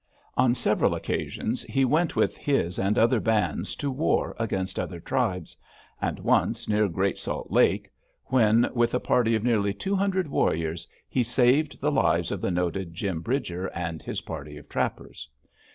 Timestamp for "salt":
7.19-7.51